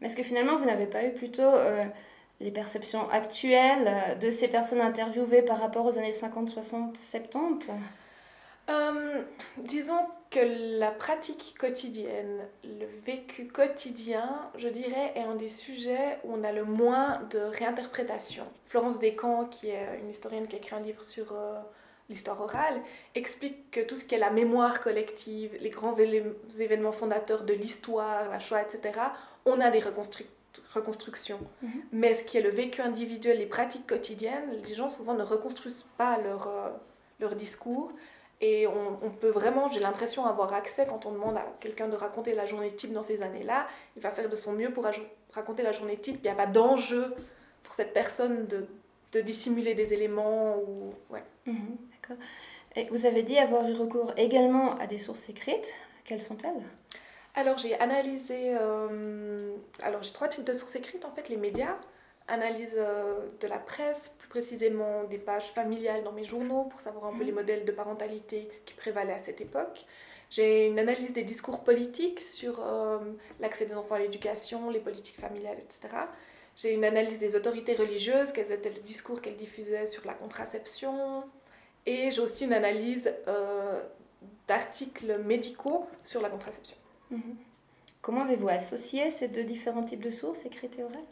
Mais 0.00 0.08
est-ce 0.08 0.16
que 0.16 0.22
finalement 0.22 0.56
vous 0.56 0.64
n'avez 0.64 0.86
pas 0.86 1.04
eu 1.04 1.12
plutôt... 1.12 1.42
Euh, 1.42 1.80
les 2.42 2.50
perceptions 2.50 3.08
actuelles 3.10 3.86
euh, 3.86 4.14
de 4.16 4.28
ces 4.28 4.48
personnes 4.48 4.80
interviewées 4.80 5.42
par 5.42 5.58
rapport 5.58 5.86
aux 5.86 5.98
années 5.98 6.12
50, 6.12 6.48
60, 6.50 6.96
70 6.96 7.70
Disons 9.58 10.06
que 10.30 10.78
la 10.78 10.90
pratique 10.90 11.54
quotidienne, 11.58 12.46
le 12.64 12.86
vécu 13.04 13.46
quotidien, 13.46 14.50
je 14.56 14.68
dirais, 14.68 15.12
est 15.14 15.20
un 15.20 15.34
des 15.34 15.48
sujets 15.48 16.18
où 16.24 16.34
on 16.34 16.42
a 16.42 16.52
le 16.52 16.64
moins 16.64 17.20
de 17.30 17.38
réinterprétation. 17.38 18.44
Florence 18.64 18.98
Descamps, 18.98 19.44
qui 19.46 19.68
est 19.68 19.98
une 20.00 20.08
historienne 20.08 20.46
qui 20.46 20.56
a 20.56 20.58
écrit 20.58 20.74
un 20.74 20.80
livre 20.80 21.02
sur 21.02 21.32
euh, 21.32 21.58
l'histoire 22.08 22.40
orale, 22.40 22.80
explique 23.14 23.70
que 23.70 23.80
tout 23.80 23.94
ce 23.94 24.06
qui 24.06 24.14
est 24.14 24.18
la 24.18 24.30
mémoire 24.30 24.80
collective, 24.80 25.54
les 25.60 25.70
grands 25.70 25.94
événements 25.94 26.92
fondateurs 26.92 27.42
de 27.42 27.52
l'histoire, 27.52 28.30
la 28.30 28.38
Shoah, 28.38 28.62
etc., 28.62 29.00
on 29.44 29.60
a 29.60 29.70
des 29.70 29.80
reconstructions 29.80 30.32
reconstruction. 30.74 31.38
Mhm. 31.62 31.70
Mais 31.92 32.14
ce 32.14 32.24
qui 32.24 32.38
est 32.38 32.42
le 32.42 32.50
vécu 32.50 32.80
individuel, 32.80 33.38
les 33.38 33.46
pratiques 33.46 33.86
quotidiennes, 33.86 34.50
les 34.64 34.74
gens 34.74 34.88
souvent 34.88 35.14
ne 35.14 35.22
reconstruisent 35.22 35.86
pas 35.96 36.18
leur, 36.18 36.48
euh, 36.48 36.70
leur 37.20 37.34
discours. 37.34 37.92
Et 38.44 38.66
on, 38.66 39.10
peut 39.10 39.28
vraiment, 39.28 39.70
j'ai 39.70 39.78
l'impression, 39.78 40.26
avoir 40.26 40.52
accès 40.52 40.84
quand 40.84 41.06
on 41.06 41.12
demande 41.12 41.36
à 41.36 41.46
quelqu'un 41.60 41.86
de 41.86 41.94
raconter 41.94 42.34
la 42.34 42.44
journée 42.44 42.72
type 42.72 42.92
dans 42.92 43.02
ces 43.02 43.22
années-là. 43.22 43.68
Il 43.94 44.02
va 44.02 44.10
faire 44.10 44.28
de 44.28 44.34
son 44.34 44.52
mieux 44.52 44.72
pour 44.72 44.84
raconter 45.30 45.62
la 45.62 45.70
journée 45.70 45.96
type. 45.96 46.16
Il 46.16 46.22
n'y 46.22 46.28
a 46.28 46.34
pas 46.34 46.46
d'enjeu 46.46 47.14
pour 47.62 47.72
cette 47.72 47.92
personne 47.92 48.48
de, 48.48 48.66
de, 49.12 49.20
dissimuler 49.20 49.74
des 49.74 49.94
éléments. 49.94 50.56
Ou... 50.56 50.92
Ouais. 51.08 51.22
Mhm, 51.46 51.76
d'accord. 51.92 52.16
Et 52.74 52.86
vous 52.86 53.06
avez 53.06 53.22
dit 53.22 53.38
avoir 53.38 53.68
eu 53.68 53.74
recours 53.74 54.12
également 54.16 54.74
à 54.78 54.88
des 54.88 54.98
sources 54.98 55.28
écrites. 55.28 55.72
Quelles 56.04 56.20
sont-elles? 56.20 56.64
Alors 57.34 57.58
j'ai 57.58 57.78
analysé, 57.80 58.54
alors 59.82 60.02
j'ai 60.02 60.12
trois 60.12 60.28
types 60.28 60.44
de 60.44 60.52
sources 60.52 60.76
écrites 60.76 61.04
en 61.04 61.10
fait, 61.12 61.28
les 61.28 61.36
médias, 61.36 61.78
analyse 62.28 62.74
de 62.74 63.46
la 63.46 63.58
presse, 63.58 64.10
plus 64.18 64.28
précisément 64.28 65.04
des 65.04 65.18
pages 65.18 65.50
familiales 65.50 66.04
dans 66.04 66.12
mes 66.12 66.24
journaux 66.24 66.64
pour 66.64 66.80
savoir 66.80 67.06
un 67.06 67.16
peu 67.16 67.24
les 67.24 67.32
mhm. 67.32 67.38
modèles 67.38 67.64
de 67.64 67.72
parentalité 67.72 68.48
qui 68.66 68.74
prévalaient 68.74 69.14
à 69.14 69.18
cette 69.18 69.40
époque. 69.40 69.86
J'ai 70.30 70.66
une 70.66 70.78
analyse 70.78 71.12
des 71.12 71.24
discours 71.24 71.64
politiques 71.64 72.20
sur 72.20 72.62
l'accès 73.40 73.66
des 73.66 73.74
enfants 73.74 73.96
à 73.96 73.98
l'éducation, 73.98 74.70
les 74.70 74.80
politiques 74.80 75.20
familiales, 75.20 75.58
etc. 75.58 75.94
J'ai 76.56 76.74
une 76.74 76.84
analyse 76.84 77.18
des 77.18 77.34
autorités 77.34 77.74
religieuses, 77.74 78.32
quels 78.32 78.52
étaient 78.52 78.70
les 78.70 78.80
discours 78.80 79.20
qu'elles 79.20 79.36
diffusaient 79.36 79.86
sur 79.86 80.06
la 80.06 80.14
contraception. 80.14 81.24
Et 81.86 82.10
j'ai 82.10 82.20
aussi 82.20 82.44
une 82.44 82.52
analyse 82.52 83.12
euh, 83.26 83.80
d'articles 84.46 85.18
médicaux 85.20 85.86
sur 86.04 86.20
la 86.20 86.28
contraception. 86.28 86.76
Mhm. 87.12 87.36
Comment 88.00 88.22
avez-vous 88.22 88.48
associé 88.48 89.10
ces 89.10 89.28
deux 89.28 89.44
différents 89.44 89.84
types 89.84 90.02
de 90.02 90.10
sources, 90.10 90.44
écrites 90.44 90.78
et 90.78 90.82
orales? 90.82 91.04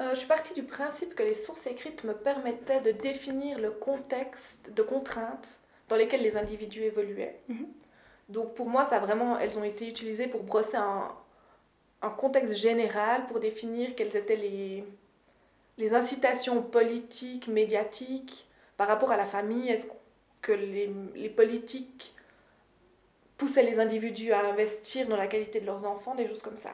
Euh, 0.00 0.10
Je 0.10 0.16
suis 0.16 0.28
partie 0.28 0.52
du 0.52 0.62
principe 0.64 1.14
que 1.14 1.22
les 1.22 1.32
sources 1.32 1.66
écrites 1.66 2.04
me 2.04 2.12
permettaient 2.12 2.82
de 2.82 2.92
définir 2.92 3.58
le 3.58 3.70
contexte 3.70 4.70
de 4.74 4.82
contraintes 4.82 5.60
dans 5.88 5.96
lesquelles 5.96 6.22
les 6.22 6.36
individus 6.36 6.82
évoluaient. 6.82 7.40
Mhm. 7.48 7.66
Donc 8.28 8.54
pour 8.54 8.68
moi, 8.68 8.84
ça 8.84 8.98
vraiment, 8.98 9.38
elles 9.38 9.56
ont 9.58 9.64
été 9.64 9.88
utilisées 9.88 10.26
pour 10.26 10.42
brosser 10.42 10.76
un, 10.76 11.12
un 12.02 12.10
contexte 12.10 12.54
général 12.56 13.26
pour 13.28 13.40
définir 13.40 13.94
quelles 13.94 14.16
étaient 14.16 14.36
les, 14.36 14.84
les 15.78 15.94
incitations 15.94 16.62
politiques, 16.62 17.48
médiatiques 17.48 18.48
par 18.76 18.88
rapport 18.88 19.12
à 19.12 19.16
la 19.16 19.26
famille. 19.26 19.68
Est-ce 19.70 19.86
que 20.42 20.52
les, 20.52 20.90
les, 21.14 21.30
politiques 21.30 22.14
poussaient 23.36 23.62
les 23.62 23.78
individus 23.80 24.32
à 24.32 24.46
investir 24.46 25.08
dans 25.08 25.16
la 25.16 25.26
qualité 25.26 25.60
de 25.60 25.66
leurs 25.66 25.86
enfants, 25.86 26.14
des 26.14 26.26
choses 26.26 26.42
comme 26.42 26.56
ça. 26.56 26.70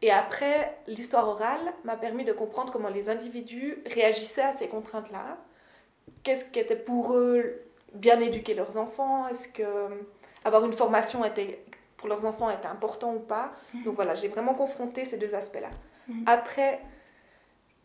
Et 0.00 0.10
après, 0.10 0.78
l'histoire 0.86 1.28
orale 1.28 1.72
m'a 1.84 1.96
permis 1.96 2.24
de 2.24 2.32
comprendre 2.32 2.72
comment 2.72 2.88
les 2.88 3.10
individus 3.10 3.78
réagissaient 3.86 4.42
à 4.42 4.52
ces 4.52 4.68
contraintes-là. 4.68 5.38
Qu'est-ce 6.22 6.44
qui 6.44 6.60
était 6.60 6.76
pour 6.76 7.14
eux 7.14 7.62
bien 7.94 8.20
éduquer 8.20 8.54
leurs 8.54 8.78
enfants? 8.78 9.26
Est-ce 9.28 9.48
que 9.48 9.64
avoir 10.44 10.64
une 10.64 10.72
formation 10.72 11.24
était 11.24 11.64
pour 11.96 12.08
leurs 12.08 12.24
enfants 12.24 12.48
était 12.50 12.68
important 12.68 13.12
ou 13.14 13.18
pas? 13.18 13.52
Mhm. 13.74 13.82
Donc 13.84 13.96
voilà, 13.96 14.14
j'ai 14.14 14.28
vraiment 14.28 14.54
confronté 14.54 15.04
ces 15.04 15.16
deux 15.16 15.34
aspects-là. 15.34 15.70
Mhm. 16.06 16.24
Après, 16.26 16.80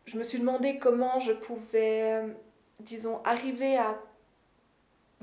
je 0.06 0.18
me 0.18 0.24
suis 0.24 0.40
demandé 0.40 0.78
comment 0.78 1.20
je 1.20 1.34
pouvais, 1.34 2.22
disons, 2.80 3.22
arriver 3.24 3.78
à 3.78 3.98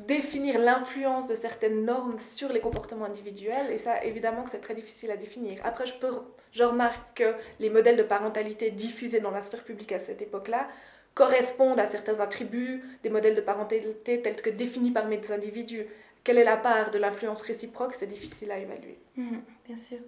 définir 0.07 0.59
l'influence 0.59 1.27
de 1.27 1.35
certaines 1.35 1.85
normes 1.85 2.19
sur 2.19 2.53
les 2.53 2.61
comportements 2.61 3.05
individuels. 3.05 3.71
Et 3.71 3.79
ça, 3.79 4.05
évidemment 4.05 4.43
que 4.43 4.51
c'est 4.51 4.61
très 4.61 4.75
difficile 4.75 5.11
à 5.11 5.17
définir. 5.17 5.61
Après, 5.65 5.87
je, 5.87 5.95
peux, 5.95 6.11
je 6.53 6.65
remarque 6.65 7.19
que 7.19 7.35
les 7.59 7.71
modèles 7.71 7.97
de 7.97 8.03
parentalité 8.03 8.71
diffusés 8.71 9.21
dans 9.21 9.31
la 9.31 9.43
sphère 9.43 9.65
publique 9.65 9.93
à 9.93 10.01
cette 10.01 10.23
époque-là 10.23 10.69
correspondent 11.15 11.81
à 11.81 11.87
certains 11.87 12.21
attributs 12.21 12.83
des 13.03 13.11
modèles 13.11 13.35
de 13.35 13.41
parentalité 13.41 14.23
tels 14.23 14.41
que 14.41 14.51
définis 14.51 14.93
par 14.93 15.07
mes 15.07 15.21
individus 15.33 15.87
quelle 16.25 16.39
est 16.39 16.45
la 16.45 16.57
part 16.57 16.91
de 16.91 16.99
l'influence 16.99 17.43
réciproque, 17.43 17.95
c'est 17.95 18.07
difficile 18.07 18.51
à 18.51 18.59
évaluer. 18.59 18.99
Mhm, 19.17 19.43
bien 19.67 19.77
sûr. 19.77 19.99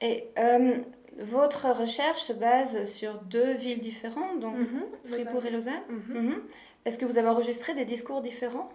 Et 0.00 0.28
euh, 0.38 0.76
votre 1.18 1.70
recherche 1.70 2.22
se 2.22 2.32
base 2.32 2.84
sur 2.84 3.14
deux 3.22 3.54
villes 3.54 3.80
différentes, 3.80 4.40
donc 4.40 4.56
mhm, 4.56 4.84
Fribourg 5.04 5.44
et 5.44 5.50
Lausanne? 5.50 5.82
Mhm. 5.88 6.42
Est-ce 6.84 6.98
que 6.98 7.04
vous 7.04 7.18
avez 7.18 7.28
enregistré 7.28 7.74
des 7.74 7.84
discours 7.84 8.22
différents? 8.22 8.70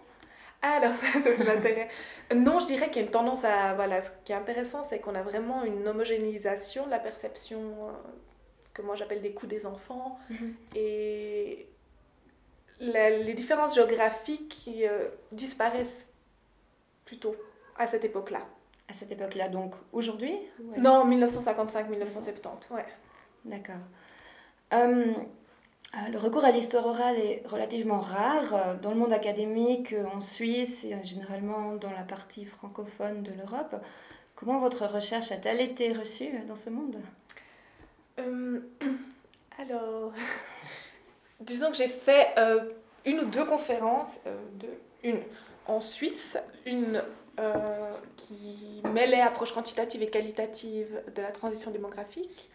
Alors, 0.74 0.96
ça, 0.98 1.08
c'est 1.22 1.36
tout 1.36 1.44
l'intérêt. 1.44 1.90
non, 2.36 2.60
je 2.60 2.66
dirais 2.66 2.88
qu'il 2.88 2.98
y 2.98 3.00
a 3.00 3.04
une 3.06 3.12
tendance 3.12 3.44
à. 3.44 3.74
Voilà, 3.74 4.02
ce 4.02 4.10
qui 4.24 4.32
est 4.32 4.36
intéressant, 4.36 4.84
c'est 4.84 5.00
qu'on 5.00 5.16
a 5.16 5.22
vraiment 5.22 5.64
une 5.64 5.88
homogénéisation 5.88 6.86
de 6.86 6.92
la 6.92 7.00
perception 7.00 7.60
euh, 7.60 7.92
que 8.74 8.82
moi 8.82 8.96
j'appelle 8.96 9.22
des 9.22 9.32
coûts 9.32 9.48
des 9.48 9.66
enfants. 9.66 10.20
Et 10.76 11.68
les 12.80 13.34
différences 13.34 13.76
géographiques 13.76 14.50
qui 14.50 14.88
euh, 14.88 15.08
disparaissent 15.32 16.08
plutôt 17.06 17.36
à 17.78 17.88
cette 17.88 18.06
époque-là. 18.06 18.42
À 18.88 18.94
cette 18.94 19.12
époque-là, 19.12 19.50
donc 19.50 19.74
aujourd'hui? 19.94 20.38
Non, 20.78 21.08
1955-1970, 21.08 22.74
ouais. 22.74 22.86
D'accord. 23.46 23.82
Euh, 24.74 25.14
le 26.12 26.18
recours 26.18 26.44
à 26.46 26.52
l'histoire 26.52 26.86
orale 26.86 27.18
est 27.18 27.42
relativement 27.46 28.00
rare 28.00 28.54
euh, 28.54 28.76
dans 28.76 28.92
le 28.92 28.98
monde 28.98 29.14
académique, 29.14 29.96
en 30.14 30.22
Suisse 30.22 30.84
et 30.84 30.96
généralement 31.04 31.76
dans 31.76 31.92
la 31.92 32.04
partie 32.04 32.46
francophone 32.46 33.24
de 33.24 33.32
l'Europe. 33.32 33.76
Comment 34.36 34.60
votre 34.60 34.86
recherche 34.86 35.32
a-t-elle 35.32 35.62
été 35.62 35.94
reçue 35.94 36.32
dans 36.48 36.56
ce 36.56 36.70
monde? 36.70 36.98
Alors, 39.58 40.12
disons 41.40 41.72
que 41.72 41.78
j'ai 41.78 41.88
fait 41.88 42.28
une 43.06 43.20
ou 43.20 43.26
deux 43.26 43.46
conférences, 43.46 44.20
deux, 44.60 44.78
une 45.04 45.20
en 45.68 45.80
Suisse, 45.80 46.38
une 46.66 47.02
euh, 47.40 47.54
qui 48.16 48.82
mêlait 48.94 49.22
approche 49.22 49.54
quantitative 49.54 50.02
et 50.02 50.08
qualitative 50.08 51.02
de 51.16 51.22
la 51.22 51.32
transition 51.32 51.72
démographique. 51.72 52.50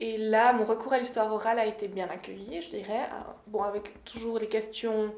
Et 0.00 0.18
là, 0.18 0.52
mon 0.52 0.64
recours 0.64 0.92
à 0.92 0.98
l'histoire 0.98 1.32
orale 1.32 1.58
a 1.58 1.66
été 1.66 1.88
bien 1.88 2.08
accueilli, 2.08 2.60
je 2.60 2.70
dirais. 2.70 3.08
Bon, 3.46 3.62
avec 3.62 4.04
toujours 4.04 4.38
les 4.38 4.48
questions 4.48 5.14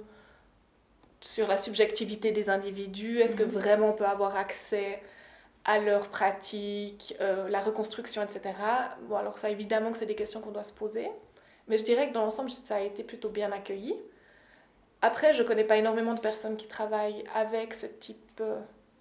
sur 1.20 1.48
la 1.48 1.56
subjectivité 1.56 2.30
des 2.30 2.50
individus. 2.50 3.20
Est-ce 3.20 3.36
que 3.36 3.42
mhm. 3.42 3.50
vraiment 3.50 3.88
on 3.90 3.92
peut 3.92 4.04
avoir 4.04 4.36
accès 4.36 5.02
à 5.64 5.78
leurs 5.78 6.08
pratiques, 6.08 7.16
euh, 7.20 7.48
la 7.48 7.60
reconstruction, 7.60 8.22
etc. 8.22 8.54
Bon, 9.08 9.16
alors 9.16 9.38
ça, 9.38 9.50
évidemment 9.50 9.90
que 9.90 9.98
c'est 9.98 10.06
des 10.06 10.14
questions 10.14 10.40
qu'on 10.40 10.52
doit 10.52 10.62
se 10.62 10.72
poser. 10.72 11.10
Mais 11.68 11.78
je 11.78 11.84
dirais 11.84 12.08
que 12.08 12.14
dans 12.14 12.22
l'ensemble, 12.22 12.50
ça 12.50 12.76
a 12.76 12.80
été 12.80 13.02
plutôt 13.02 13.30
bien 13.30 13.50
accueilli. 13.50 13.96
Après, 15.02 15.32
je 15.32 15.42
connais 15.42 15.64
pas 15.64 15.76
énormément 15.76 16.14
de 16.14 16.20
personnes 16.20 16.56
qui 16.56 16.68
travaillent 16.68 17.24
avec 17.34 17.74
ce 17.74 17.86
type 17.86 18.40
euh, 18.40 18.60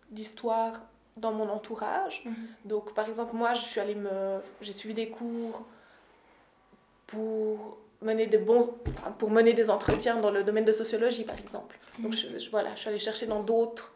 d'histoire 0.09 0.81
dans 1.17 1.31
mon 1.31 1.49
entourage. 1.49 2.23
Mhm. 2.25 2.35
Donc, 2.65 2.93
par 2.93 3.07
exemple, 3.07 3.35
moi, 3.35 3.53
je 3.53 3.61
suis 3.61 3.79
allée 3.79 3.95
me, 3.95 4.39
j'ai 4.61 4.73
suivi 4.73 4.93
des 4.93 5.09
cours 5.09 5.65
pour 7.07 7.77
mener 8.01 8.27
des 8.27 8.37
bons, 8.37 8.73
pour 9.17 9.31
mener 9.31 9.53
des 9.53 9.69
entretiens 9.69 10.17
dans 10.17 10.31
le 10.31 10.43
domaine 10.43 10.65
de 10.65 10.73
sociologie, 10.73 11.23
par 11.23 11.39
exemple. 11.39 11.77
Donc, 11.99 12.13
mhm. 12.13 12.39
je, 12.39 12.49
voilà, 12.49 12.75
je 12.75 12.81
suis 12.81 12.89
allée 12.89 12.99
chercher 12.99 13.27
dans 13.27 13.41
d'autres, 13.41 13.93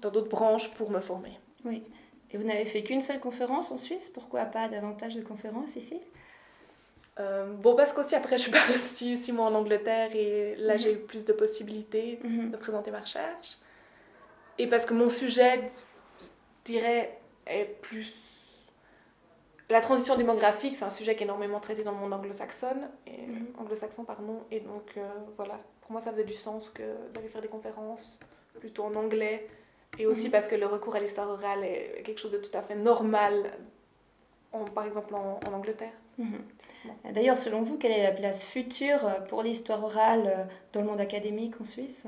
dans 0.00 0.10
d'autres 0.10 0.28
branches 0.28 0.72
pour 0.74 0.90
me 0.90 1.00
former. 1.00 1.38
Oui. 1.64 1.82
Et 2.30 2.36
vous 2.36 2.44
n'avez 2.44 2.66
fait 2.66 2.82
qu'une 2.82 3.00
seule 3.00 3.20
conférence 3.20 3.72
en 3.72 3.78
Suisse? 3.78 4.10
Pourquoi 4.10 4.44
pas 4.44 4.68
davantage 4.68 5.16
de 5.16 5.22
conférences 5.22 5.76
ici? 5.76 5.98
Euh, 7.18 7.50
bon, 7.54 7.74
parce 7.74 7.92
qu'aussi 7.94 8.14
après, 8.14 8.36
je 8.36 8.42
suis 8.42 8.52
partie 8.52 9.16
six 9.16 9.32
mois 9.32 9.46
en 9.46 9.54
Angleterre 9.54 10.14
et 10.14 10.54
là, 10.56 10.74
mhm. 10.74 10.78
j'ai 10.78 10.92
eu 10.92 10.98
plus 10.98 11.24
de 11.24 11.32
possibilités 11.32 12.20
de 12.22 12.56
présenter 12.58 12.90
ma 12.90 13.00
recherche. 13.00 13.56
Et 14.58 14.66
parce 14.66 14.86
que 14.86 14.94
mon 14.94 15.08
sujet, 15.08 15.70
je 16.20 16.72
dirais, 16.72 17.18
est 17.46 17.64
plus. 17.80 18.14
La 19.70 19.80
transition 19.80 20.16
démographique, 20.16 20.76
c'est 20.76 20.84
un 20.84 20.90
sujet 20.90 21.14
qui 21.14 21.22
est 21.22 21.26
énormément 21.26 21.60
traité 21.60 21.82
dans 21.82 21.92
le 21.92 21.98
monde 21.98 22.12
anglo-saxon, 22.14 22.88
et, 23.06 23.26
mhm. 23.26 23.48
anglo-saxon, 23.58 24.04
pardon. 24.04 24.40
Et 24.50 24.60
donc, 24.60 24.94
euh, 24.96 25.06
voilà, 25.36 25.60
pour 25.82 25.92
moi, 25.92 26.00
ça 26.00 26.10
faisait 26.10 26.24
du 26.24 26.32
sens 26.32 26.70
que 26.70 26.82
d'aller 27.12 27.28
faire 27.28 27.42
des 27.42 27.48
conférences 27.48 28.18
plutôt 28.58 28.84
en 28.84 28.94
anglais. 28.94 29.46
Et 29.98 30.06
aussi 30.06 30.28
parce 30.28 30.46
que 30.46 30.54
le 30.54 30.66
recours 30.66 30.94
à 30.96 31.00
l'histoire 31.00 31.28
orale 31.28 31.64
est 31.64 32.02
quelque 32.04 32.18
chose 32.18 32.30
de 32.30 32.38
tout 32.38 32.56
à 32.56 32.60
fait 32.60 32.74
normal, 32.74 33.52
en, 34.52 34.64
par 34.64 34.84
exemple 34.84 35.14
en, 35.14 35.40
en 35.46 35.52
Angleterre. 35.52 35.92
D'ailleurs, 37.12 37.36
selon 37.36 37.62
vous, 37.62 37.78
quelle 37.78 37.92
est 37.92 38.02
la 38.02 38.12
place 38.12 38.42
future 38.42 39.08
pour 39.28 39.42
l'histoire 39.42 39.82
orale 39.82 40.24
euh, 40.26 40.44
dans 40.72 40.80
le 40.80 40.86
monde 40.86 41.00
académique 41.00 41.60
en 41.60 41.64
Suisse? 41.64 42.06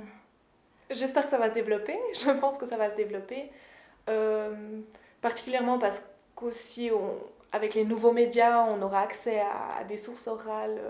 J'espère 0.91 1.25
que 1.25 1.31
ça 1.31 1.39
va 1.39 1.49
se 1.49 1.55
développer. 1.55 1.99
Je 2.13 2.31
pense 2.41 2.59
que 2.59 2.67
ça 2.67 2.77
va 2.77 2.91
se 2.91 2.97
développer. 2.97 3.51
Euh, 4.09 4.81
particulièrement 5.21 5.79
parce 5.79 6.03
qu'aussi, 6.35 6.91
avec 7.53 7.75
les 7.75 7.85
nouveaux 7.85 8.13
médias, 8.13 8.65
on 8.65 8.83
aura 8.83 9.01
accès 9.01 9.41
à, 9.41 9.85
des 9.85 9.97
sources 9.97 10.27
orales 10.27 10.81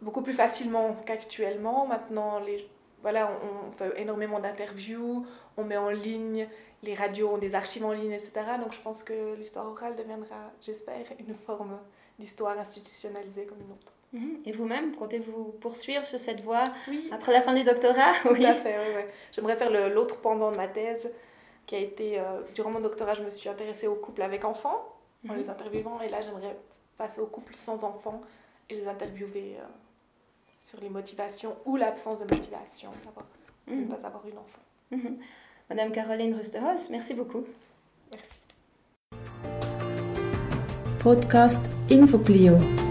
beaucoup 0.00 0.22
plus 0.22 0.34
facilement 0.34 0.94
qu'actuellement. 1.06 1.86
Maintenant, 1.86 2.38
les, 2.38 2.68
voilà, 3.02 3.30
on, 3.66 3.70
fait 3.72 3.92
énormément 4.00 4.40
d'interviews, 4.40 5.26
on 5.56 5.64
met 5.64 5.76
en 5.76 5.90
ligne, 5.90 6.48
les 6.82 6.94
radios 6.94 7.30
ont 7.30 7.38
des 7.38 7.54
archives 7.54 7.84
en 7.84 7.92
ligne, 7.92 8.12
etc. 8.12 8.32
Donc 8.62 8.72
je 8.72 8.80
pense 8.80 9.02
que 9.02 9.34
l'histoire 9.34 9.66
orale 9.66 9.96
deviendra, 9.96 10.52
j'espère, 10.60 11.06
une 11.18 11.34
forme 11.34 11.78
d'histoire 12.18 12.58
institutionnalisée 12.58 13.46
comme 13.46 13.60
une 13.60 13.72
autre. 13.72 13.92
Mhm. 14.12 14.38
Et 14.44 14.52
vous-même, 14.52 14.94
comptez-vous 14.96 15.52
poursuivre 15.60 16.06
sur 16.06 16.18
cette 16.18 16.40
voie 16.40 16.72
après 17.12 17.32
la 17.32 17.42
fin 17.42 17.54
du 17.54 17.62
doctorat? 17.62 18.12
Tout 18.22 18.32
oui. 18.32 18.44
à 18.44 18.54
fait, 18.54 18.76
oui, 18.78 18.92
oui. 18.96 19.02
J'aimerais 19.32 19.56
faire 19.56 19.70
l'autre 19.90 20.20
pendant 20.20 20.50
de 20.50 20.56
ma 20.56 20.68
thèse, 20.68 21.10
qui 21.66 21.76
a 21.76 21.78
été, 21.78 22.18
euh, 22.18 22.42
durant 22.54 22.70
mon 22.70 22.80
doctorat, 22.80 23.14
je 23.14 23.22
me 23.22 23.30
suis 23.30 23.48
intéressée 23.48 23.86
aux 23.86 23.94
couples 23.94 24.22
avec 24.22 24.44
enfants, 24.44 24.96
en 25.28 25.32
mhm. 25.32 25.38
les 25.38 25.50
interviewant, 25.50 26.00
et 26.00 26.08
là, 26.08 26.20
j'aimerais 26.20 26.56
passer 26.98 27.20
aux 27.20 27.26
couples 27.26 27.54
sans 27.54 27.84
enfants 27.84 28.20
et 28.68 28.74
les 28.74 28.88
interviewer 28.88 29.56
euh, 29.58 29.64
sur 30.58 30.80
les 30.80 30.88
motivations 30.88 31.56
ou 31.64 31.76
l'absence 31.76 32.18
de 32.18 32.34
motivation 32.34 32.90
de 33.68 33.74
ne 33.74 33.80
mhm. 33.82 33.88
pas 33.88 34.06
avoir 34.06 34.26
une 34.26 34.38
enfant. 34.38 34.60
Madame 35.68 35.92
Caroline 35.92 36.34
Rusterholz, 36.34 36.90
merci 36.90 37.14
beaucoup. 37.14 37.44
Merci. 38.10 38.40
Podcast 40.98 41.62
InfoClio. 41.90 42.89